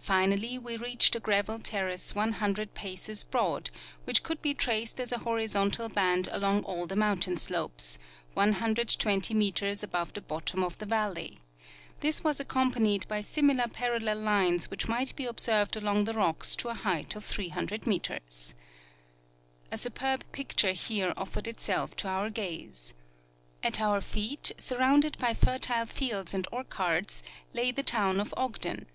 Finally 0.00 0.56
Ave 0.58 0.78
reached 0.78 1.14
a 1.14 1.20
gravel 1.20 1.60
terrace 1.60 2.12
100 2.12 2.74
paces 2.74 3.22
broad, 3.22 3.70
Avhich 4.04 4.24
could 4.24 4.42
be 4.42 4.52
traced 4.52 4.98
as 5.00 5.12
a 5.12 5.18
horizontal 5.20 5.88
band 5.88 6.28
along 6.32 6.64
all 6.64 6.88
the 6.88 6.96
mountain 6.96 7.36
slopes, 7.36 7.96
120 8.32 9.32
meters 9.32 9.84
above 9.84 10.12
the 10.12 10.20
bottom 10.20 10.64
of 10.64 10.76
the 10.78 10.86
valley; 10.86 11.38
this 12.00 12.24
was 12.24 12.40
accompanied 12.40 13.06
by 13.06 13.20
similar 13.20 13.68
parallel 13.68 14.18
lines 14.18 14.70
which 14.72 14.88
might 14.88 15.14
be 15.14 15.24
observed 15.24 15.76
along 15.76 16.02
the 16.02 16.14
rocks 16.14 16.56
to 16.56 16.68
a 16.68 16.74
height 16.74 17.14
of 17.14 17.24
300 17.24 17.86
meters. 17.86 18.56
A 19.70 19.78
superb 19.78 20.24
picture 20.32 20.72
here 20.72 21.14
offered 21.16 21.46
itself 21.46 21.94
to 21.98 22.08
our 22.08 22.28
gaze. 22.28 22.92
At 23.62 23.80
our 23.80 24.00
feet, 24.00 24.50
surrounded 24.58 25.16
by 25.18 25.32
fertile 25.32 25.86
fields 25.86 26.34
and 26.34 26.48
orchards, 26.50 27.22
lay 27.52 27.70
the 27.70 27.84
toAvn 27.84 28.20
of 28.20 28.34
Ogden. 28.36 28.86